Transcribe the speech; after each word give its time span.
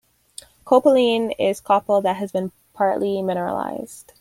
Copaline 0.65 1.35
is 1.37 1.61
copal 1.61 2.01
that 2.01 2.15
has 2.15 2.31
been 2.31 2.51
partly 2.73 3.17
mineralised. 3.21 4.13